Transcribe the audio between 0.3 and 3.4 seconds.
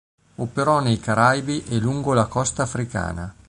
Operò nei Caraibi e lungo la costa africana.